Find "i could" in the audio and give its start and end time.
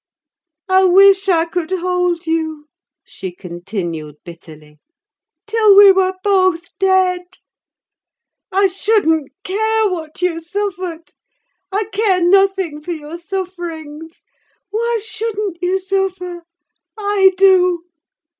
1.29-1.69